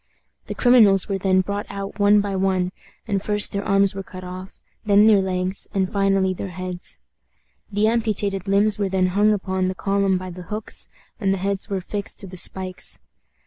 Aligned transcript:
The 0.47 0.55
criminals 0.55 1.07
were 1.07 1.19
then 1.19 1.41
brought 1.41 1.67
out 1.69 1.99
one 1.99 2.21
by 2.21 2.35
one, 2.35 2.71
and 3.07 3.21
first 3.21 3.51
their 3.51 3.63
arms 3.63 3.93
were 3.93 4.01
cut 4.01 4.23
off, 4.23 4.59
then 4.83 5.05
their 5.05 5.21
legs, 5.21 5.67
and 5.75 5.93
finally 5.93 6.33
their 6.33 6.47
heads. 6.49 6.97
The 7.71 7.85
amputated 7.87 8.47
limbs 8.47 8.79
were 8.79 8.89
then 8.89 9.09
hung 9.09 9.31
up 9.31 9.43
upon 9.43 9.67
the 9.67 9.75
column 9.75 10.17
by 10.17 10.31
the 10.31 10.41
hooks, 10.49 10.89
and 11.19 11.31
the 11.31 11.37
heads 11.37 11.69
were 11.69 11.81
fixed 11.81 12.17
to 12.21 12.25
the 12.25 12.35
spikes. 12.35 12.97